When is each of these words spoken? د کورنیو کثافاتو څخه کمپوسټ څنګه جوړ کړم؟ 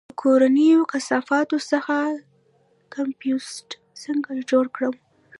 د 0.09 0.11
کورنیو 0.21 0.89
کثافاتو 0.93 1.57
څخه 1.71 1.95
کمپوسټ 2.95 3.67
څنګه 4.03 4.31
جوړ 4.49 4.65
کړم؟ 4.75 4.95